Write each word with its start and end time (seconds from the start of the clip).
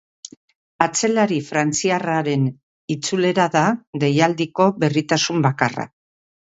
Atzelari 0.85 1.37
frantziarraren 1.49 2.49
itzulera 2.97 3.49
da 3.59 3.65
deialdiko 4.07 4.71
berritasun 4.87 5.51
bakarra. 5.51 5.93